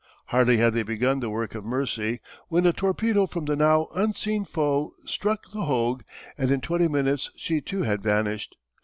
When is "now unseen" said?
3.55-4.45